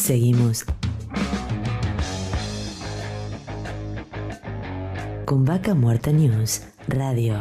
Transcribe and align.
Seguimos 0.00 0.64
con 5.26 5.44
Vaca 5.44 5.74
Muerta 5.74 6.10
News 6.10 6.62
Radio. 6.88 7.36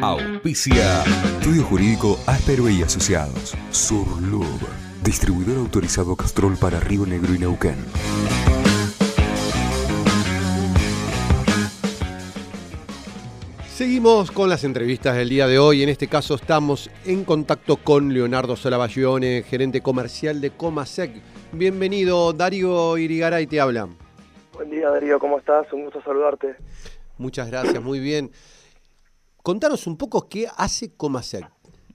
Auspicia. 0.00 1.02
Estudio 1.02 1.64
Jurídico 1.64 2.18
Áspero 2.26 2.70
y 2.70 2.82
Asociados. 2.82 3.56
Surlub. 3.72 4.46
Distribuidor 5.02 5.58
autorizado 5.58 6.14
Castrol 6.14 6.56
para 6.56 6.78
Río 6.78 7.06
Negro 7.06 7.34
y 7.34 7.40
Neuquén. 7.40 7.76
Seguimos 13.80 14.30
con 14.30 14.50
las 14.50 14.62
entrevistas 14.64 15.16
del 15.16 15.30
día 15.30 15.46
de 15.46 15.58
hoy. 15.58 15.82
En 15.82 15.88
este 15.88 16.06
caso 16.06 16.34
estamos 16.34 16.90
en 17.06 17.24
contacto 17.24 17.78
con 17.78 18.12
Leonardo 18.12 18.54
Solabayone, 18.54 19.42
gerente 19.42 19.80
comercial 19.80 20.42
de 20.42 20.50
Comasec. 20.50 21.10
Bienvenido, 21.50 22.34
Darío 22.34 22.98
Irigaray 22.98 23.46
te 23.46 23.58
habla. 23.58 23.88
Buen 24.52 24.68
día, 24.68 24.90
Darío, 24.90 25.18
¿cómo 25.18 25.38
estás? 25.38 25.72
Un 25.72 25.84
gusto 25.84 26.02
saludarte. 26.02 26.56
Muchas 27.16 27.50
gracias, 27.50 27.82
muy 27.82 28.00
bien. 28.00 28.30
Contanos 29.42 29.86
un 29.86 29.96
poco 29.96 30.28
qué 30.28 30.44
hace 30.58 30.94
Comasec 30.94 31.50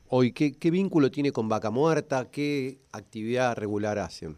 hoy, 0.08 0.34
qué, 0.34 0.58
qué 0.58 0.72
vínculo 0.72 1.12
tiene 1.12 1.32
con 1.32 1.48
Vaca 1.48 1.70
Muerta, 1.70 2.32
qué 2.32 2.80
actividad 2.94 3.56
regular 3.56 4.00
hacen. 4.00 4.36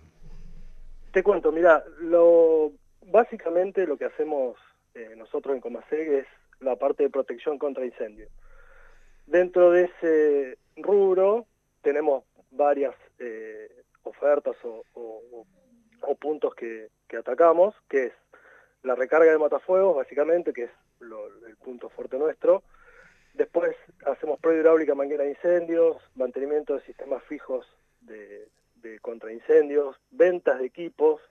Te 1.13 1.23
cuento, 1.23 1.53
mira, 1.53 1.81
lo, 2.01 2.73
básicamente 3.09 3.87
lo 3.87 3.95
que 3.95 4.03
hacemos 4.03 4.57
eh, 4.95 5.13
nosotros 5.15 5.55
en 5.55 5.61
Comasec 5.61 6.09
es 6.09 6.27
la 6.59 6.75
parte 6.75 7.03
de 7.03 7.09
protección 7.09 7.57
contra 7.57 7.85
incendio. 7.85 8.27
Dentro 9.25 9.71
de 9.71 9.83
ese 9.85 10.57
rubro 10.77 11.45
tenemos 11.81 12.23
varias 12.51 12.95
eh, 13.19 13.83
ofertas 14.03 14.55
o, 14.63 14.83
puntos 16.19 16.55
que, 16.55 16.89
atacamos, 17.17 17.75
que 17.89 18.05
es 18.05 18.13
la 18.83 18.95
recarga 18.95 19.31
de 19.31 19.37
matafuegos, 19.37 19.95
básicamente, 19.95 20.51
que 20.51 20.63
es 20.63 20.71
el 21.01 21.55
punto 21.57 21.89
fuerte 21.89 22.17
nuestro. 22.17 22.63
Después 23.33 23.75
hacemos 24.05 24.39
prueba 24.39 24.59
hidráulica 24.59 24.95
manguera 24.95 25.23
de 25.23 25.31
incendios, 25.31 25.97
mantenimiento 26.15 26.73
de 26.73 26.81
sistemas 26.81 27.23
fijos 27.25 27.67
de, 28.01 28.47
de 28.75 28.99
contraincendios, 28.99 29.95
ventas 30.09 30.59
de 30.59 30.65
equipos, 30.65 31.21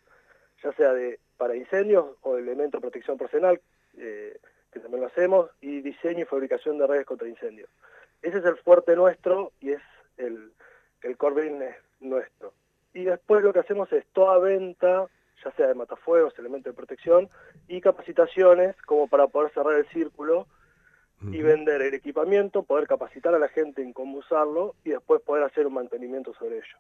ya 0.63 0.73
sea 0.73 0.93
de 0.93 1.19
para 1.37 1.57
incendios 1.57 2.07
o 2.23 2.35
de 2.35 2.43
elemento 2.43 2.79
de 2.79 2.83
protección 2.83 3.19
personal, 3.19 3.61
eh, 3.99 4.39
que 4.77 4.83
también 4.83 5.01
lo 5.01 5.07
hacemos, 5.07 5.51
y 5.63 5.81
diseño 5.81 6.21
y 6.21 6.25
fabricación 6.27 6.77
de 6.77 6.87
redes 6.87 7.07
contra 7.07 7.27
incendios. 7.29 7.71
Ese 8.21 8.39
es 8.39 8.45
el 8.45 8.57
fuerte 8.59 8.95
nuestro 8.95 9.53
y 9.61 9.73
es 9.73 9.83
el, 10.19 10.53
el 11.03 11.17
core 11.17 11.47
business 11.47 11.77
nuestro. 12.01 12.53
Y 12.93 13.05
después 13.05 13.43
lo 13.43 13.55
que 13.55 13.61
hacemos 13.61 13.91
es 13.93 14.05
toda 14.13 14.39
venta, 14.39 15.07
ya 15.43 15.51
sea 15.53 15.69
de 15.69 15.75
matafuegos, 15.75 16.39
elementos 16.39 16.73
de 16.73 16.77
protección, 16.77 17.31
y 17.69 17.81
capacitaciones 17.81 18.77
como 18.83 19.09
para 19.09 19.27
poder 19.29 19.51
cerrar 19.53 19.75
el 19.79 19.89
círculo 19.89 20.47
y 21.23 21.41
vender 21.41 21.81
el 21.81 21.95
equipamiento, 21.95 22.63
poder 22.63 22.87
capacitar 22.87 23.35
a 23.35 23.39
la 23.39 23.49
gente 23.49 23.81
en 23.81 23.95
cómo 23.95 24.19
usarlo 24.19 24.75
y 24.85 24.91
después 24.91 25.23
poder 25.23 25.45
hacer 25.45 25.67
un 25.67 25.73
mantenimiento 25.73 26.35
sobre 26.35 26.57
ello. 26.57 26.77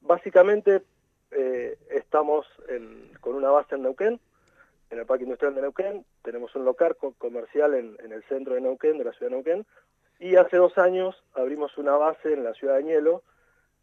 Básicamente 0.00 0.82
eh, 1.32 1.76
estamos 1.90 2.46
con 3.20 3.34
una 3.34 3.50
base 3.50 3.74
en 3.74 3.82
Neuquén, 3.82 4.20
en 4.90 4.98
el 4.98 5.06
Parque 5.06 5.24
Industrial 5.24 5.54
de 5.54 5.62
Neuquén, 5.62 6.04
tenemos 6.22 6.54
un 6.54 6.64
local 6.64 6.96
comercial 6.96 7.74
en, 7.74 8.12
el 8.12 8.22
centro 8.24 8.54
de 8.54 8.60
Neuquén, 8.60 8.98
de 8.98 9.04
la 9.04 9.12
ciudad 9.12 9.30
de 9.30 9.36
Neuquén, 9.36 9.66
y 10.18 10.36
hace 10.36 10.56
dos 10.56 10.78
años 10.78 11.22
abrimos 11.34 11.76
una 11.78 11.96
base 11.96 12.32
en 12.32 12.42
la 12.42 12.54
ciudad 12.54 12.74
de 12.74 12.80
Añelo, 12.80 13.22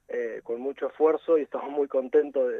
eh, 0.07 0.41
con 0.43 0.59
mucho 0.59 0.87
esfuerzo 0.87 1.37
y 1.37 1.43
estamos 1.43 1.71
muy 1.71 1.87
contentos 1.87 2.51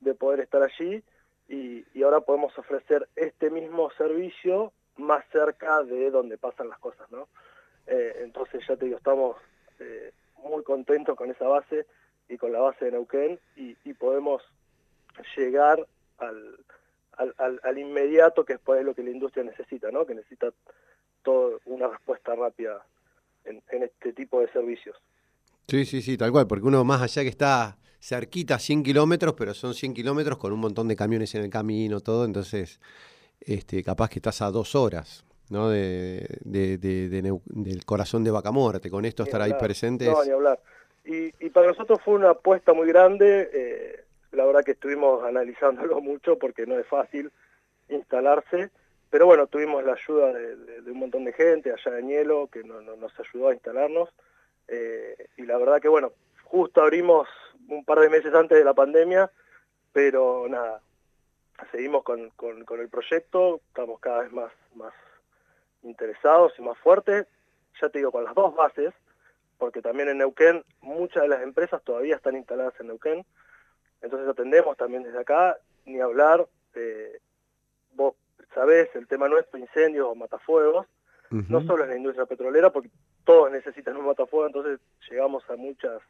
de, 0.00 0.14
poder 0.14 0.40
estar 0.40 0.62
allí. 0.62 1.02
Y, 1.48 2.02
ahora 2.02 2.20
podemos 2.20 2.56
ofrecer 2.58 3.08
este 3.16 3.50
mismo 3.50 3.90
servicio 3.92 4.72
más 4.96 5.24
cerca 5.30 5.82
de 5.82 6.10
donde 6.10 6.38
pasan 6.38 6.68
las 6.68 6.78
cosas, 6.78 7.10
¿no? 7.10 7.28
Eh, 7.86 8.20
entonces 8.22 8.64
ya 8.66 8.76
te 8.76 8.86
digo, 8.86 8.96
estamos 8.96 9.36
eh, 9.78 10.12
muy 10.42 10.62
contentos 10.62 11.16
con 11.16 11.30
esa 11.30 11.46
base 11.46 11.86
y 12.28 12.36
con 12.36 12.52
la 12.52 12.60
base 12.60 12.86
de 12.86 12.92
Neuquén 12.92 13.38
y, 13.56 13.76
y 13.84 13.94
podemos 13.94 14.42
llegar 15.36 15.86
al, 16.18 16.58
al, 17.20 17.78
inmediato, 17.78 18.44
que 18.44 18.54
es 18.54 18.58
por 18.58 18.82
lo 18.82 18.94
que 18.94 19.02
la 19.02 19.10
industria 19.10 19.44
necesita, 19.44 19.90
¿no? 19.90 20.06
que 20.06 20.14
necesita 20.14 20.52
toda 21.22 21.58
una 21.66 21.88
respuesta 21.88 22.34
rápida 22.34 22.84
en, 23.44 23.62
este 23.82 24.12
tipo 24.12 24.40
de 24.40 24.50
servicios. 24.52 24.96
Sí, 25.68 25.84
sí, 25.84 26.02
sí, 26.02 26.16
tal 26.16 26.32
cual, 26.32 26.46
porque 26.46 26.66
uno 26.66 26.82
más 26.84 27.02
allá 27.02 27.22
que 27.22 27.28
está 27.28 27.76
cerquita, 28.00 28.58
100 28.58 28.82
kilómetros, 28.82 29.34
pero 29.34 29.54
son 29.54 29.74
100 29.74 29.94
kilómetros 29.94 30.38
con 30.38 30.52
un 30.52 30.60
montón 30.60 30.88
de 30.88 30.96
camiones 30.96 31.34
en 31.34 31.42
el 31.42 31.50
camino, 31.50 32.00
todo, 32.00 32.24
entonces 32.24 32.80
este, 33.40 33.82
capaz 33.82 34.08
que 34.08 34.18
estás 34.18 34.42
a 34.42 34.50
dos 34.50 34.74
horas. 34.74 35.24
¿no? 35.50 35.68
De, 35.68 36.38
del 36.44 37.84
corazón 37.84 38.22
de 38.22 38.30
Vaca 38.30 38.52
Muerte, 38.52 38.88
con 38.88 39.04
esto 39.04 39.24
estar 39.24 39.42
ahí 39.42 39.52
presentes. 39.58 40.08
No, 40.08 40.24
ni 40.24 40.30
hablar. 40.30 40.60
Y, 41.04 41.34
y, 41.44 41.50
para 41.50 41.66
nosotros 41.66 41.98
fue 42.04 42.14
una 42.14 42.30
apuesta 42.30 42.72
muy 42.72 42.86
grande, 42.86 43.50
eh, 43.52 44.04
la 44.32 44.44
verdad 44.44 44.64
que 44.64 44.72
estuvimos 44.72 45.24
analizándolo 45.28 46.00
mucho 46.00 46.38
porque 46.38 46.66
no 46.66 46.78
es 46.78 46.86
fácil 46.86 47.30
instalarse, 47.88 48.70
pero 49.10 49.26
bueno, 49.26 49.48
tuvimos 49.48 49.84
la 49.84 49.94
ayuda 49.94 50.32
de, 50.32 50.90
un 50.90 50.98
montón 50.98 51.24
de 51.24 51.32
gente 51.32 51.72
allá 51.72 51.96
de 51.96 52.02
Nielo 52.02 52.48
que 52.48 52.62
nos 52.62 53.18
ayudó 53.18 53.48
a 53.48 53.54
instalarnos 53.54 54.08
eh, 54.68 55.28
y 55.36 55.42
la 55.42 55.58
verdad 55.58 55.80
que 55.80 55.88
bueno, 55.88 56.12
justo 56.44 56.80
abrimos 56.80 57.28
un 57.68 57.84
par 57.84 57.98
de 58.00 58.08
meses 58.08 58.32
antes 58.34 58.56
de 58.56 58.64
la 58.64 58.74
pandemia, 58.74 59.30
pero 59.92 60.46
nada, 60.48 60.80
seguimos 61.70 62.04
con, 62.04 62.20
el 62.20 62.88
proyecto, 62.88 63.60
estamos 63.68 64.00
cada 64.00 64.22
vez 64.22 64.32
más, 64.32 64.52
más 64.74 64.94
interesados 65.82 66.52
y 66.58 66.62
más 66.62 66.78
fuertes, 66.78 67.26
ya 67.80 67.88
te 67.88 67.98
digo, 67.98 68.12
con 68.12 68.24
las 68.24 68.34
dos 68.34 68.54
bases, 68.54 68.92
porque 69.58 69.82
también 69.82 70.08
en 70.08 70.18
Neuquén 70.18 70.64
muchas 70.80 71.22
de 71.22 71.28
las 71.28 71.42
empresas 71.42 71.82
todavía 71.82 72.16
están 72.16 72.36
instaladas 72.36 72.74
en 72.80 72.88
Neuquén, 72.88 73.24
entonces 74.02 74.28
atendemos 74.28 74.76
también 74.76 75.02
desde 75.02 75.20
acá, 75.20 75.58
ni 75.84 76.00
hablar, 76.00 76.46
eh, 76.74 77.18
vos 77.94 78.14
sabés 78.54 78.88
el 78.94 79.06
tema 79.06 79.28
nuestro, 79.28 79.58
incendios 79.58 80.06
o 80.08 80.14
matafuegos, 80.14 80.86
no 81.30 81.64
solo 81.64 81.84
en 81.84 81.90
la 81.90 81.96
industria 81.96 82.26
petrolera, 82.26 82.70
porque 82.70 82.90
todos 83.24 83.52
necesitan 83.52 83.96
un 83.96 84.06
matafuego, 84.06 84.48
entonces 84.48 84.80
llegamos 85.08 85.48
a 85.48 85.54
muchas 85.54 86.02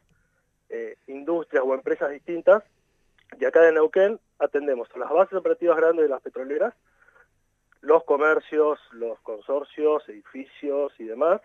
eh, 0.71 0.97
industrias 1.09 1.63
o 1.67 1.75
empresas 1.75 2.11
distintas, 2.11 2.63
y 3.39 3.45
acá 3.45 3.69
en 3.69 3.75
Neuquén 3.75 4.19
atendemos 4.39 4.89
a 4.95 4.99
las 4.99 5.11
bases 5.11 5.35
operativas 5.35 5.77
grandes 5.77 6.05
de 6.05 6.09
las 6.09 6.23
petroleras, 6.23 6.75
los 7.83 8.03
comercios, 8.05 8.79
los 8.93 9.21
consorcios, 9.21 10.09
edificios 10.09 10.93
y 10.99 11.05
demás, 11.05 11.43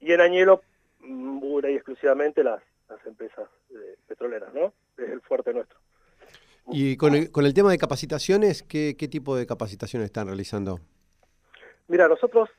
y 0.00 0.12
en 0.12 0.20
Añelo, 0.20 0.62
pura 1.40 1.70
y 1.70 1.76
exclusivamente 1.76 2.44
las, 2.44 2.62
las 2.88 3.04
empresas 3.06 3.48
eh, 3.70 3.96
petroleras, 4.06 4.52
¿no? 4.54 4.72
Es 4.96 5.10
el 5.10 5.20
fuerte 5.20 5.52
nuestro. 5.52 5.78
Y 6.70 6.96
con 6.96 7.14
el, 7.14 7.32
con 7.32 7.46
el 7.46 7.54
tema 7.54 7.70
de 7.70 7.78
capacitaciones, 7.78 8.62
¿qué, 8.62 8.94
tipo 8.94 9.36
de 9.36 9.46
capacitaciones 9.46 10.06
están 10.06 10.26
realizando? 10.26 10.80
Mira, 11.86 12.08
nosotros 12.08 12.50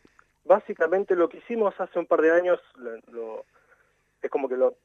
básicamente 0.45 1.15
lo 1.15 1.29
que 1.29 1.37
hicimos 1.37 1.79
hace 1.79 1.99
un 1.99 2.07
par 2.07 2.21
de 2.21 2.31
años, 2.31 2.59
es 4.21 4.31
como 4.31 4.49
que 4.49 4.57
lo, 4.57 4.75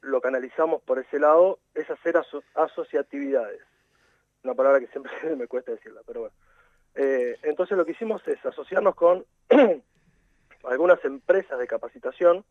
lo 0.00 0.20
canalizamos 0.22 0.82
por 0.82 0.98
ese 0.98 1.18
lado, 1.18 1.58
es 1.74 1.90
hacer 1.90 2.20
asociatividades. 2.54 3.60
Una 4.42 4.54
palabra 4.54 4.80
que 4.80 4.88
siempre 4.88 5.12
me 5.36 5.46
cuesta 5.46 5.72
decirla, 5.72 6.00
pero 6.06 6.20
bueno. 6.20 6.34
Eh, 6.94 7.38
entonces 7.42 7.76
lo 7.76 7.86
que 7.86 7.92
hicimos 7.92 8.26
es 8.28 8.44
asociarnos 8.44 8.94
con 8.94 9.24
algunas 10.64 11.02
empresas 11.04 11.58
de 11.58 11.66
capacitación, 11.66 12.44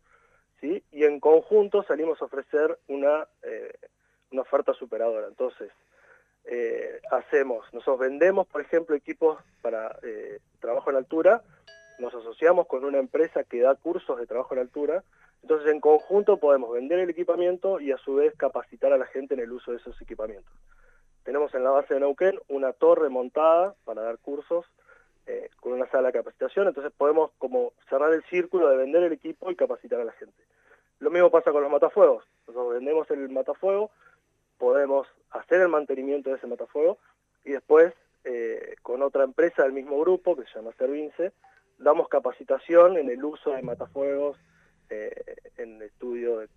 y 0.61 1.03
en 1.03 1.19
conjunto 1.19 1.83
salimos 1.83 2.21
a 2.21 2.25
ofrecer 2.25 2.77
una, 2.87 3.27
eh, 3.41 3.73
oferta 4.37 4.73
superadora. 4.73 5.27
Entonces, 5.27 5.71
eh, 6.45 7.01
hacemos, 7.11 7.65
nosotros 7.73 7.99
vendemos, 7.99 8.47
por 8.47 8.61
ejemplo, 8.61 8.95
equipos 8.95 9.39
para 9.61 9.97
eh, 10.03 10.39
trabajo 10.59 10.89
en 10.89 10.97
altura, 10.97 11.43
nos 11.99 12.13
asociamos 12.13 12.67
con 12.67 12.85
una 12.85 12.99
empresa 12.99 13.43
que 13.43 13.61
da 13.61 13.75
cursos 13.75 14.17
de 14.19 14.25
trabajo 14.25 14.53
en 14.53 14.61
altura, 14.61 15.03
entonces 15.41 15.71
en 15.71 15.79
conjunto 15.79 16.37
podemos 16.37 16.71
vender 16.71 16.99
el 16.99 17.09
equipamiento 17.09 17.79
y 17.79 17.91
a 17.91 17.97
su 17.97 18.15
vez 18.15 18.35
capacitar 18.35 18.93
a 18.93 18.97
la 18.97 19.05
gente 19.07 19.33
en 19.33 19.39
el 19.39 19.51
uso 19.51 19.71
de 19.71 19.77
esos 19.77 19.99
equipamientos. 20.01 20.53
Tenemos 21.23 21.53
en 21.53 21.63
la 21.63 21.71
base 21.71 21.93
de 21.93 21.99
Neuquén 21.99 22.39
una 22.47 22.73
torre 22.73 23.09
montada 23.09 23.75
para 23.85 24.01
dar 24.01 24.17
cursos 24.19 24.65
con 25.59 25.73
una 25.73 25.88
sala 25.89 26.07
de 26.07 26.19
capacitación, 26.19 26.68
entonces 26.68 26.91
podemos 26.97 27.31
como 27.38 27.73
cerrar 27.89 28.13
el 28.13 28.23
círculo 28.23 28.69
de 28.69 28.77
vender 28.77 29.03
el 29.03 29.13
equipo 29.13 29.50
y 29.50 29.56
capacitar 29.56 30.01
a 30.01 30.06
la 30.06 30.12
gente. 30.13 30.44
Lo 31.00 31.09
mismo 31.09 31.31
pasa 31.31 31.51
con 31.51 31.63
los 31.63 31.71
matafuegos. 31.71 32.25
Nosotros 32.47 32.73
vendemos 32.73 33.09
el 33.12 33.29
matafuego, 33.29 33.91
podemos 34.57 35.07
hacer 35.31 35.62
el 35.62 35.69
mantenimiento 35.69 36.29
de 36.29 36.35
ese 36.35 36.47
matafuego 36.47 36.97
y 37.44 37.51
después 37.51 37.94
eh, 38.23 38.75
con 38.83 39.01
otra 39.01 39.23
empresa 39.23 39.63
del 39.63 39.73
mismo 39.73 40.00
grupo 40.00 40.35
que 40.35 40.44
se 40.44 40.53
llama 40.53 40.71
Servince, 40.77 41.31
damos 41.79 42.07
capacitación 42.07 42.97
en 42.97 43.09
el 43.09 43.23
uso 43.23 43.51
de 43.51 43.63
matafuegos, 43.63 44.38
eh, 44.91 45.38
en 45.57 45.81
estudio 45.81 46.39
de, 46.39 46.47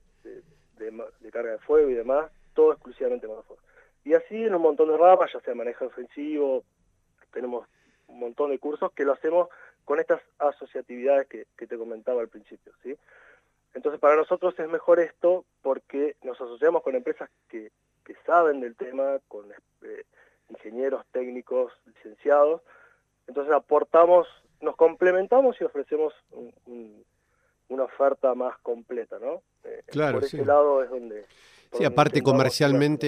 carga 1.32 1.52
de 1.52 1.58
fuego 1.58 1.88
y 1.88 1.94
demás, 1.94 2.30
todo 2.52 2.72
exclusivamente 2.72 3.26
matafuego. 3.26 3.62
Y 4.04 4.12
así 4.12 4.44
en 4.44 4.54
un 4.54 4.60
montón 4.60 4.88
de 4.90 4.98
ramas, 4.98 5.32
ya 5.32 5.40
sea 5.40 5.54
manejo 5.54 5.86
ofensivo, 5.86 6.64
tenemos 7.32 7.66
un 8.08 8.20
montón 8.20 8.50
de 8.50 8.58
cursos 8.58 8.92
que 8.92 9.04
lo 9.04 9.12
hacemos 9.12 9.48
con 9.84 10.00
estas 10.00 10.20
asociatividades 10.38 11.28
que, 11.28 11.46
te 11.66 11.78
comentaba 11.78 12.20
al 12.20 12.28
principio. 12.28 12.72
¿sí? 12.82 12.96
Entonces 13.74 14.00
para 14.00 14.16
nosotros 14.16 14.58
es 14.58 14.68
mejor 14.68 15.00
esto 15.00 15.44
porque 15.62 16.16
nos 16.22 16.40
asociamos 16.40 16.82
con 16.82 16.94
empresas 16.94 17.30
que, 17.48 17.70
saben 18.26 18.60
del 18.60 18.76
tema, 18.76 19.18
con 19.28 19.50
eh, 19.52 20.04
ingenieros 20.48 21.04
técnicos, 21.12 21.72
licenciados, 21.86 22.62
entonces 23.26 23.52
aportamos, 23.52 24.26
nos 24.60 24.76
complementamos 24.76 25.60
y 25.60 25.64
ofrecemos 25.64 26.14
una 27.68 27.84
oferta 27.84 28.34
más 28.34 28.58
completa, 28.58 29.18
¿no? 29.18 29.42
Eh, 29.64 29.82
claro, 29.86 30.14
por 30.14 30.24
ese 30.24 30.44
lado 30.44 30.82
es 30.82 30.90
donde... 30.90 31.26
Sí, 31.76 31.84
aparte 31.84 32.22
comercialmente, 32.22 33.06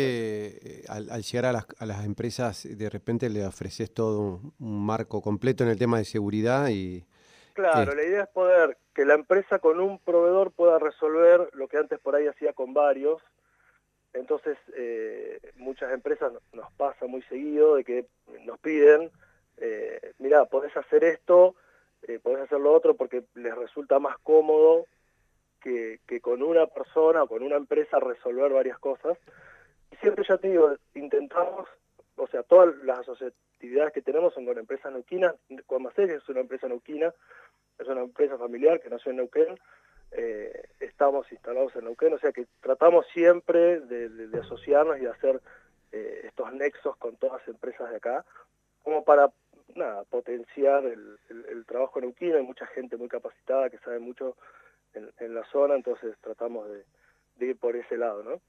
eh, 0.81 0.85
al, 0.89 1.23
llegar 1.23 1.47
a 1.57 1.87
las, 1.87 2.05
empresas, 2.05 2.67
de 2.69 2.91
repente 2.91 3.31
le 3.31 3.47
ofreces 3.47 3.93
todo 3.93 4.41
un, 4.59 4.87
marco 4.87 5.23
completo 5.23 5.65
en 5.65 5.71
el 5.71 5.79
tema 5.79 5.99
de 5.99 6.05
seguridad 6.05 6.69
y... 6.69 7.05
Claro, 7.55 7.95
la 7.95 8.03
idea 8.03 8.23
es 8.25 8.29
poder 8.29 8.77
que 8.95 9.07
la 9.07 9.15
empresa 9.15 9.59
con 9.59 9.81
un 9.81 9.99
proveedor 9.99 10.53
pueda 10.53 10.79
resolver 10.79 11.49
lo 11.55 11.69
que 11.69 11.79
antes 11.79 11.99
por 11.99 12.15
ahí 12.15 12.27
hacía 12.27 12.53
con 12.53 12.75
varios. 12.75 13.23
Entonces, 14.13 14.59
eh, 14.77 15.41
muchas 15.57 15.93
empresas 15.93 16.33
nos 16.53 16.71
pasa 16.73 17.07
muy 17.07 17.23
seguido 17.23 17.77
de 17.77 17.85
que 17.85 18.07
nos 18.45 18.59
piden 18.59 19.11
eh, 19.59 20.13
mira, 20.19 20.45
podés 20.47 20.77
hacer 20.77 21.05
esto, 21.05 21.55
eh, 22.03 22.19
podés 22.23 22.43
hacer 22.43 22.61
lo 22.61 22.73
otro 22.73 22.95
porque 22.95 23.25
les 23.35 23.55
resulta 23.55 23.99
más 23.99 24.19
cómodo 24.19 24.87
que, 26.07 26.21
con 26.21 26.43
una 26.43 26.67
persona 26.67 27.25
o 27.25 27.29
con 27.29 27.43
una 27.43 27.57
empresa 27.57 27.99
resolver 27.99 28.53
varias 28.53 28.79
cosas. 28.79 29.19
Y 29.91 29.97
siempre 29.97 30.25
ya 30.29 30.39
te 30.39 30.49
digo, 30.49 30.77
intentamos, 30.95 31.69
o 32.17 32.27
sea, 32.29 32.43
todas 32.43 32.75
las 32.85 33.01
asociatividades 33.01 33.93
que 33.93 34.03
tenemos 34.03 34.35
son 34.35 34.47
con 34.47 34.59
empresas 34.59 34.93
neuquinas, 34.93 35.35
Comasec 35.67 36.11
es 36.11 36.29
una 36.29 36.41
empresa 36.41 36.69
neuquina, 36.69 37.13
es 37.79 37.87
una 37.89 38.03
empresa 38.03 38.39
familiar 38.39 38.81
que 38.81 38.91
nació 38.91 39.11
en 39.11 39.17
Neuquén, 39.17 39.59
eh, 40.13 40.69
estamos 40.81 41.31
instalados 41.33 41.75
en 41.77 41.85
Neuquén, 41.85 42.15
o 42.15 42.19
sea 42.19 42.33
que 42.33 42.47
tratamos 42.61 43.07
siempre 43.13 43.81
de, 43.81 44.39
asociarnos 44.39 44.99
y 44.99 45.03
de 45.03 45.11
hacer 45.11 45.41
eh, 45.93 46.23
estos 46.25 46.53
nexos 46.53 46.97
con 46.97 47.17
todas 47.17 47.41
las 47.41 47.49
empresas 47.49 47.91
de 47.91 47.97
acá, 47.97 48.25
como 48.83 49.05
para 49.05 49.31
nada, 49.75 50.05
potenciar 50.05 50.85
el, 50.85 51.65
trabajo 51.67 51.99
en 51.99 52.07
Neuquén, 52.07 52.37
hay 52.37 52.43
mucha 52.43 52.67
gente 52.67 52.97
muy 52.97 53.09
capacitada 53.09 53.69
que 53.69 53.79
sabe 53.79 53.99
mucho 53.99 54.37
en, 54.97 55.35
la 55.35 55.45
zona, 55.51 55.75
entonces 55.75 56.15
tratamos 56.21 56.67
de, 56.69 57.47
ir 57.47 57.59
por 57.59 57.77
ese 57.77 57.97
lado, 57.97 58.23
¿no? 58.23 58.41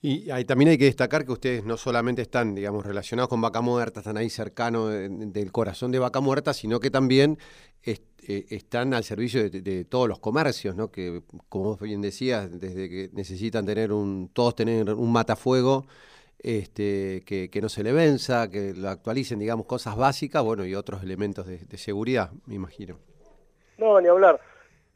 Y 0.00 0.28
también 0.44 0.70
hay 0.70 0.78
que 0.78 0.84
destacar 0.84 1.24
que 1.24 1.32
ustedes 1.32 1.64
no 1.64 1.76
solamente 1.76 2.22
están, 2.22 2.54
digamos, 2.54 2.86
relacionados 2.86 3.28
con 3.28 3.40
Vaca 3.40 3.60
Muerta, 3.60 4.00
están 4.00 4.16
ahí 4.16 4.30
cercanos 4.30 4.90
del 4.90 5.52
corazón 5.52 5.90
de 5.90 5.98
Vaca 5.98 6.20
Muerta, 6.20 6.52
sino 6.52 6.78
que 6.78 6.90
también 6.90 7.38
eh, 8.30 8.44
están 8.50 8.92
al 8.94 9.04
servicio 9.04 9.48
de, 9.48 9.84
todos 9.84 10.08
los 10.08 10.18
comercios, 10.18 10.76
¿no? 10.76 10.90
Que, 10.90 11.22
como 11.48 11.76
bien 11.76 12.02
decías, 12.02 12.48
desde 12.60 12.88
que 12.88 13.10
necesitan 13.12 13.64
tener 13.64 13.92
un, 13.92 14.30
todos 14.32 14.54
tener 14.54 14.92
un 14.92 15.12
matafuego, 15.12 15.86
este, 16.38 17.24
que, 17.24 17.60
no 17.60 17.68
se 17.68 17.82
le 17.82 17.92
venza, 17.92 18.50
que 18.50 18.74
lo 18.74 18.90
actualicen, 18.90 19.38
digamos, 19.38 19.66
cosas 19.66 19.96
básicas, 19.96 20.42
bueno, 20.44 20.64
y 20.66 20.74
otros 20.74 21.02
elementos 21.02 21.46
de, 21.46 21.78
seguridad, 21.78 22.30
me 22.46 22.54
imagino. 22.54 22.98
No, 23.78 24.00
ni 24.00 24.08
hablar. 24.08 24.40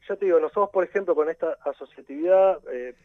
Ya 0.07 0.15
te 0.15 0.25
digo, 0.25 0.39
nosotros, 0.39 0.69
por 0.69 0.83
ejemplo, 0.83 1.15
con 1.15 1.29
esta 1.29 1.57
asociatividad 1.63 2.59
eh, 2.71 2.95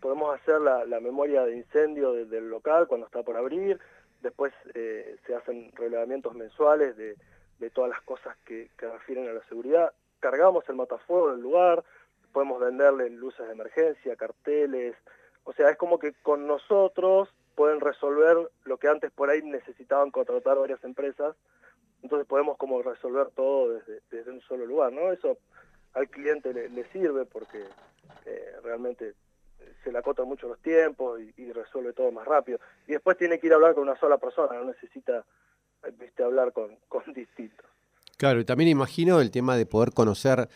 podemos 0.00 0.34
hacer 0.34 0.60
la, 0.60 1.00
memoria 1.00 1.44
de 1.44 1.56
incendio 1.56 2.12
del 2.12 2.48
local 2.48 2.86
cuando 2.86 3.06
está 3.06 3.22
por 3.22 3.36
abrir, 3.36 3.78
después 4.22 4.52
eh, 4.74 5.16
se 5.26 5.34
hacen 5.34 5.70
relevamientos 5.72 6.34
mensuales 6.34 6.96
de, 6.96 7.16
todas 7.74 7.90
las 7.90 8.00
cosas 8.02 8.36
que, 8.44 8.70
que, 8.78 8.88
refieren 8.88 9.28
a 9.28 9.32
la 9.32 9.42
seguridad, 9.48 9.92
cargamos 10.20 10.66
el 10.68 10.76
matafuego 10.76 11.32
del 11.32 11.40
lugar, 11.40 11.84
podemos 12.32 12.60
venderle 12.60 13.10
luces 13.10 13.46
de 13.46 13.52
emergencia, 13.52 14.16
carteles, 14.16 14.94
o 15.44 15.52
sea, 15.52 15.70
es 15.70 15.76
como 15.76 15.98
que 15.98 16.12
con 16.22 16.46
nosotros 16.46 17.28
pueden 17.54 17.80
resolver 17.80 18.36
lo 18.64 18.78
que 18.78 18.88
antes 18.88 19.10
por 19.10 19.30
ahí 19.30 19.42
necesitaban 19.42 20.10
contratar 20.10 20.58
varias 20.58 20.82
empresas, 20.84 21.36
entonces 22.02 22.26
podemos 22.26 22.56
como 22.56 22.82
resolver 22.82 23.28
todo 23.34 23.80
desde, 24.10 24.30
un 24.30 24.40
solo 24.42 24.66
lugar, 24.66 24.92
¿no? 24.92 25.12
Eso 25.12 25.38
al 25.96 26.08
cliente 26.08 26.52
le, 26.52 26.84
sirve 26.92 27.24
porque 27.24 27.64
eh, 28.26 28.52
realmente 28.62 29.14
se 29.82 29.90
le 29.90 29.98
acotan 29.98 30.28
mucho 30.28 30.46
los 30.46 30.60
tiempos 30.60 31.20
y, 31.36 31.52
resuelve 31.52 31.92
todo 31.94 32.12
más 32.12 32.26
rápido. 32.26 32.60
Y 32.86 32.92
después 32.92 33.16
tiene 33.16 33.38
que 33.38 33.46
ir 33.46 33.54
a 33.54 33.56
hablar 33.56 33.74
con 33.74 33.84
una 33.84 33.98
sola 33.98 34.18
persona, 34.18 34.58
no 34.58 34.66
necesita 34.66 35.24
viste, 35.98 36.22
hablar 36.22 36.52
con, 36.52 36.76
con 36.88 37.02
distintos. 37.14 37.66
Claro, 38.18 38.40
y 38.40 38.44
también 38.44 38.68
imagino 38.68 39.20
el 39.20 39.30
tema 39.30 39.56
de 39.56 39.66
poder 39.66 39.92
conocer 39.92 40.48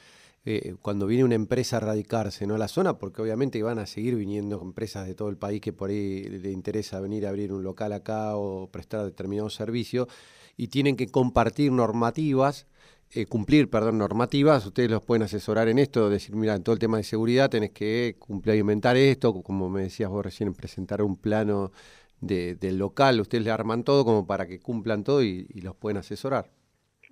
eh, 0.44 0.76
cuando 0.81 1.06
viene 1.06 1.25
una 1.25 1.34
empresa 1.34 1.76
a 1.78 1.81
radicarse 1.81 2.46
¿no? 2.46 2.54
a 2.54 2.58
la 2.58 2.69
zona, 2.69 2.98
porque 2.98 3.20
obviamente 3.22 3.62
van 3.62 3.78
a 3.78 3.87
seguir 3.87 4.16
viniendo 4.16 4.60
empresas 4.62 5.06
de 5.06 5.14
todo 5.14 5.28
el 5.28 5.37
país 5.37 5.60
que 5.60 5.72
por 5.72 5.90
ahí 5.90 6.22
le 6.22 6.50
interesa 6.50 7.00
venir 7.00 7.26
a 7.26 7.31
abrir 7.31 7.52
un 7.52 7.62
local 7.62 7.92
acá 7.92 8.37
o 8.37 8.70
prestar 8.70 9.04
determinados 9.04 9.54
servicios, 9.54 10.08
y 10.56 10.69
tienen 10.69 10.96
que 10.96 11.08
compartir 11.08 11.72
normativas, 11.72 12.66
eh, 13.12 13.26
cumplir, 13.26 13.68
perdón, 13.68 13.98
normativas, 13.98 14.64
ustedes 14.66 14.90
los 14.90 15.04
pueden 15.04 15.22
asesorar 15.22 15.68
en 15.68 15.78
esto, 15.78 16.08
decir, 16.08 16.36
mira, 16.36 16.54
en 16.54 16.62
todo 16.62 16.74
el 16.74 16.78
tema 16.78 16.96
de 16.96 17.02
seguridad 17.02 17.50
tenés 17.50 17.70
que 17.72 18.16
cumplir, 18.18 18.56
inventar 18.56 18.96
esto, 18.96 19.42
como 19.42 19.68
me 19.68 19.82
decías 19.82 20.10
vos 20.10 20.24
recién, 20.24 20.54
presentar 20.54 21.02
un 21.02 21.16
plano 21.16 21.72
del 22.20 22.78
local, 22.78 23.20
ustedes 23.20 23.44
le 23.44 23.50
arman 23.50 23.82
todo 23.82 24.04
como 24.04 24.26
para 24.26 24.46
que 24.46 24.60
cumplan 24.60 25.04
todo 25.04 25.22
y, 25.22 25.46
los 25.62 25.74
pueden 25.74 25.96
asesorar. 25.96 26.46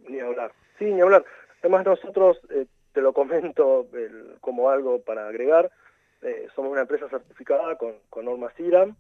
Ni 0.09 0.21
hablar, 0.21 0.53
sí, 0.79 0.85
ni 0.85 1.01
hablar. 1.01 1.25
Además 1.61 1.87
nosotros 1.87 2.39
eh, 2.51 2.67
te 2.93 3.01
lo 3.01 3.13
comento 3.13 3.87
como 4.41 4.71
algo 4.71 5.01
para 5.03 5.29
agregar. 5.29 5.71
Eh, 6.23 6.49
somos 6.55 6.73
una 6.73 6.83
empresa 6.83 7.09
certificada 7.09 7.77
con, 7.77 8.25
normas 8.25 8.53
IRAM. 8.59 8.97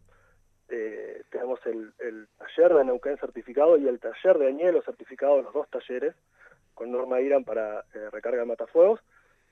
Eh, 0.69 1.23
tenemos 1.31 1.61
el, 1.67 1.93
taller 2.39 2.75
de 2.75 2.85
Neuquén 2.85 3.17
certificado 3.19 3.77
y 3.77 3.89
el 3.89 3.99
taller 3.99 4.39
de 4.39 4.49
Añelo 4.49 4.83
certificado, 4.83 5.43
los 5.43 5.53
dos 5.53 5.69
talleres, 5.71 6.15
con 6.79 6.93
norma 6.93 7.21
IRAM 7.21 7.43
para 7.43 7.81
eh, 7.93 8.09
recarga 8.13 8.39
de 8.39 8.47
matafuegos. 8.47 9.01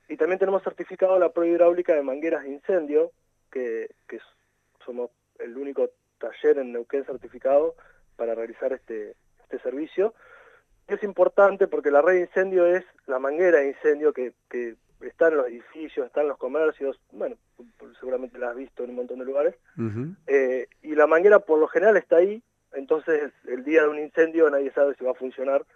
Y 0.08 0.16
también 0.16 0.38
tenemos 0.38 0.62
certificado 0.62 1.18
la 1.18 1.30
prueba 1.30 1.52
hidráulica 1.52 1.92
de 1.92 2.02
mangueras 2.02 2.44
de 2.44 2.50
incendio, 2.50 3.10
que, 3.50 3.90
que 4.06 4.20
somos 4.84 5.10
el 5.40 5.56
único 5.56 5.90
taller 6.18 6.58
en 6.58 6.72
Neuquén 6.72 7.04
certificado 7.04 7.74
para 8.14 8.36
realizar 8.36 8.72
este, 8.72 9.16
este 9.42 9.58
servicio. 9.58 10.14
Es 10.86 11.02
importante 11.02 11.66
porque 11.66 11.90
la 11.90 12.00
red 12.00 12.14
de 12.14 12.20
incendio 12.20 12.64
es 12.64 12.84
la 13.08 13.18
manguera 13.18 13.58
de 13.58 13.70
incendio 13.70 14.12
que, 14.12 14.32
está 15.00 15.28
en 15.28 15.36
los 15.36 15.48
edificios, 15.48 16.06
está 16.06 16.22
en 16.22 16.28
los 16.28 16.38
comercios, 16.38 17.00
bueno, 17.10 17.36
seguramente 17.98 18.38
la 18.38 18.50
has 18.50 18.56
visto 18.56 18.84
en 18.84 18.90
un 18.90 18.96
montón 18.96 19.18
de 19.18 19.24
lugares, 19.24 19.56
eh, 20.26 20.68
y 20.82 20.94
la 20.94 21.06
manguera 21.06 21.40
por 21.40 21.58
lo 21.58 21.66
general 21.66 21.96
está 21.96 22.16
ahí, 22.16 22.40
entonces 22.72 23.32
el 23.46 23.64
día 23.64 23.82
de 23.82 23.88
un 23.88 23.98
incendio 23.98 24.48
nadie 24.48 24.70
sabe 24.70 24.94
si 24.94 25.04
va 25.04 25.10
a 25.10 25.14
funcionar, 25.14 25.66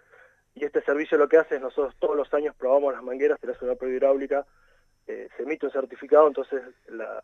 y 0.55 0.65
este 0.65 0.81
servicio 0.81 1.17
lo 1.17 1.29
que 1.29 1.37
hace 1.37 1.55
es 1.55 1.61
nosotros 1.61 1.95
todos 1.99 2.15
los 2.15 2.33
años 2.33 2.55
probamos 2.55 2.93
las 2.93 3.03
mangueras, 3.03 3.39
hace 3.43 3.65
una 3.65 3.75
prueba 3.75 3.95
hidráulica, 3.95 4.45
eh, 5.07 5.27
se 5.35 5.43
emite 5.43 5.65
un 5.65 5.71
certificado, 5.71 6.27
entonces 6.27 6.61
la, 6.87 7.23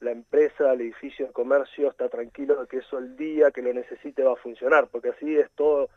la 0.00 0.10
empresa, 0.10 0.72
el 0.72 0.80
edificio, 0.82 1.26
el 1.26 1.32
comercio 1.32 1.90
está 1.90 2.08
tranquilo 2.08 2.60
de 2.60 2.66
que 2.66 2.78
eso 2.78 2.98
el 2.98 3.16
día 3.16 3.50
que 3.50 3.62
lo 3.62 3.72
necesite 3.72 4.22
va 4.22 4.32
a 4.32 4.36
funcionar, 4.36 4.88
porque 4.88 5.10
así 5.10 5.36
es 5.36 5.50
todo 5.52 5.88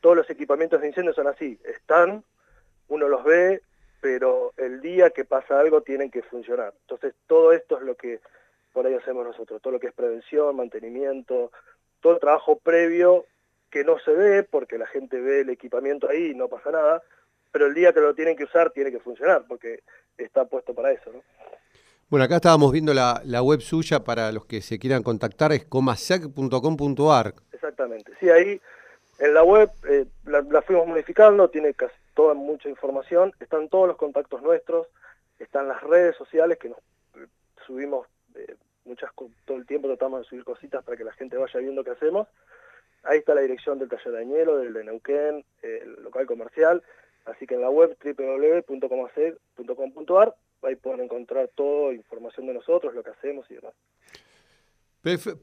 todos 0.00 0.16
los 0.16 0.30
equipamientos 0.30 0.80
de 0.80 0.88
incendio 0.88 1.12
son 1.12 1.26
así, 1.26 1.58
están, 1.64 2.22
uno 2.88 3.08
los 3.08 3.24
ve, 3.24 3.62
pero 4.00 4.52
el 4.56 4.80
día 4.80 5.10
que 5.10 5.24
pasa 5.24 5.58
algo 5.58 5.82
tienen 5.82 6.10
que 6.10 6.22
funcionar. 6.22 6.72
Entonces 6.82 7.14
todo 7.26 7.52
esto 7.52 7.78
es 7.78 7.82
lo 7.82 7.96
que 7.96 8.20
por 8.72 8.86
ahí 8.86 8.94
hacemos 8.94 9.26
nosotros, 9.26 9.60
todo 9.60 9.72
lo 9.72 9.80
que 9.80 9.88
es 9.88 9.92
prevención, 9.94 10.54
mantenimiento, 10.54 11.50
todo 12.00 12.14
el 12.14 12.20
trabajo 12.20 12.58
previo 12.58 13.24
que 13.70 13.84
no 13.84 13.98
se 13.98 14.12
ve 14.12 14.42
porque 14.42 14.78
la 14.78 14.86
gente 14.86 15.20
ve 15.20 15.40
el 15.40 15.50
equipamiento 15.50 16.08
ahí 16.08 16.30
y 16.30 16.34
no 16.34 16.48
pasa 16.48 16.70
nada, 16.70 17.02
pero 17.52 17.66
el 17.66 17.74
día 17.74 17.92
que 17.92 18.00
lo 18.00 18.14
tienen 18.14 18.36
que 18.36 18.44
usar 18.44 18.70
tiene 18.70 18.90
que 18.90 19.00
funcionar 19.00 19.44
porque 19.46 19.82
está 20.16 20.44
puesto 20.44 20.74
para 20.74 20.92
eso. 20.92 21.10
Bueno, 22.08 22.24
acá 22.24 22.36
estábamos 22.36 22.72
viendo 22.72 22.94
la, 22.94 23.42
web 23.42 23.60
suya 23.60 24.00
para 24.04 24.32
los 24.32 24.46
que 24.46 24.62
se 24.62 24.78
quieran 24.78 25.02
contactar, 25.02 25.52
es 25.52 25.64
comasec.com.ar. 25.66 27.34
Exactamente, 27.52 28.12
sí, 28.18 28.30
ahí 28.30 28.60
en 29.18 29.34
la 29.34 29.42
web 29.42 29.70
eh, 29.88 30.06
la, 30.24 30.62
fuimos 30.62 30.86
modificando, 30.86 31.50
tiene 31.50 31.74
casi 31.74 31.94
toda 32.14 32.34
mucha 32.34 32.68
información, 32.68 33.32
están 33.40 33.68
todos 33.68 33.88
los 33.88 33.96
contactos 33.96 34.42
nuestros, 34.42 34.86
están 35.38 35.68
las 35.68 35.82
redes 35.82 36.16
sociales 36.16 36.58
que 36.58 36.70
nos 36.70 36.78
eh, 36.78 37.26
subimos 37.66 38.06
eh, 38.34 38.56
muchas 38.88 39.10
todo 39.44 39.56
el 39.58 39.66
tiempo 39.66 39.86
tratamos 39.86 40.20
de 40.20 40.26
subir 40.26 40.44
cositas 40.44 40.82
para 40.82 40.96
que 40.96 41.04
la 41.04 41.12
gente 41.12 41.36
vaya 41.36 41.60
viendo 41.60 41.84
qué 41.84 41.90
hacemos. 41.90 42.26
Ahí 43.04 43.18
está 43.18 43.34
la 43.34 43.42
dirección 43.42 43.78
del 43.78 43.88
taller 43.88 44.12
de 44.12 44.18
Añelo, 44.18 44.58
del 44.58 44.72
de 44.72 44.82
Neuquén, 44.84 45.44
el 45.62 46.02
local 46.02 46.26
comercial, 46.26 46.82
así 47.24 47.46
que 47.46 47.54
en 47.54 47.60
la 47.62 47.70
web 47.70 47.96
www.comacer.com.ar 48.02 50.34
ahí 50.62 50.76
pueden 50.76 51.00
encontrar 51.00 51.50
todo, 51.54 51.92
información 51.92 52.46
de 52.46 52.54
nosotros, 52.54 52.94
lo 52.94 53.02
que 53.02 53.10
hacemos 53.10 53.50
y 53.50 53.54
demás. 53.54 53.74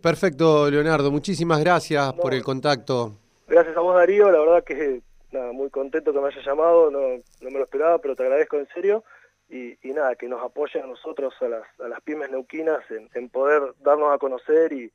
Perfecto, 0.02 0.70
Leonardo. 0.70 1.12
Muchísimas 1.12 1.60
gracias 1.62 2.14
por 2.14 2.34
el 2.34 2.44
contacto. 2.44 3.14
Gracias 3.48 3.78
a 3.78 3.80
vos, 3.80 3.96
Darío. 3.96 4.30
La 4.30 4.40
verdad 4.40 4.64
que 4.64 5.02
nada, 5.32 5.52
muy 5.54 5.70
contento 5.70 6.14
que 6.14 6.20
me 6.20 6.28
hayas 6.28 6.46
llamado. 6.46 6.92
No, 6.92 7.00
no 7.42 7.50
me 7.50 7.60
lo 7.60 7.64
esperaba, 7.64 8.00
pero 8.00 8.16
te 8.16 8.24
agradezco 8.24 8.58
en 8.58 8.68
serio. 8.74 9.04
Y, 9.48 9.78
nada, 9.84 10.16
que 10.16 10.28
nos 10.28 10.44
apoyen 10.44 10.84
a 10.84 10.88
nosotros, 10.88 11.34
a 11.42 11.48
las, 11.48 11.64
a 11.80 11.88
las 11.88 12.02
pymes 12.02 12.32
neuquinas, 12.32 12.84
en, 12.90 13.30
poder 13.30 13.62
darnos 13.80 14.14
a 14.14 14.18
conocer 14.18 14.74
y, 14.74 14.92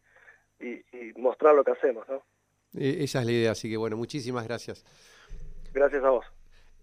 mostrar 1.16 1.54
lo 1.54 1.64
que 1.64 1.72
hacemos. 1.72 2.06
¿no? 2.08 2.22
E, 2.74 3.04
esa 3.04 3.20
es 3.20 3.26
la 3.26 3.32
idea, 3.32 3.52
así 3.52 3.68
que 3.68 3.76
bueno, 3.76 3.96
muchísimas 3.96 4.44
gracias. 4.44 4.84
Gracias 5.72 6.04
a 6.04 6.10
vos. 6.10 6.26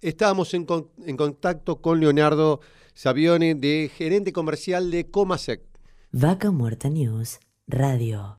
Estábamos 0.02 0.54
en, 0.54 0.68
en 1.06 1.18
contacto 1.18 1.82
con 1.82 2.00
Leonardo 2.00 2.60
Savione, 2.94 3.56
de 3.56 3.90
gerente 3.94 4.34
comercial 4.34 4.92
de 4.92 5.10
Comasec. 5.10 5.62
Vaca 6.12 6.52
Muerta 6.52 6.90
News 6.90 7.40
Radio. 7.68 8.36